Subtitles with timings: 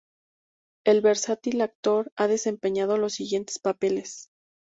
[0.83, 4.31] El versátil actor ha desempeñado los siguientes papeles:.